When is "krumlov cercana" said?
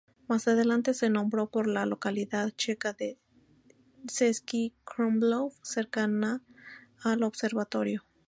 4.83-6.41